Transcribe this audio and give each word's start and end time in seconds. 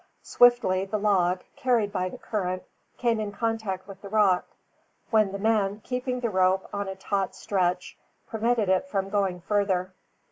Swiftly 0.23 0.83
the 0.83 0.97
log, 0.97 1.41
carried 1.55 1.91
by 1.93 2.09
the 2.09 2.17
current, 2.17 2.63
came 2.97 3.19
in 3.19 3.31
contact 3.31 3.87
with 3.87 4.01
the 4.01 4.09
rock; 4.09 4.47
when 5.11 5.31
the 5.31 5.37
men, 5.37 5.79
keeping 5.83 6.21
the 6.21 6.29
rope 6.31 6.67
on 6.73 6.87
a 6.87 6.95
taut 6.95 7.35
stretch, 7.35 7.99
prevented 8.25 8.67
it 8.67 8.89
from 8.89 9.09
going 9.11 9.41
farther. 9.41 9.93